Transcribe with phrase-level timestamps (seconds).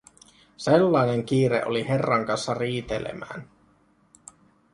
[0.57, 3.47] Sellainen kiire oli herran kanssa riitelemään.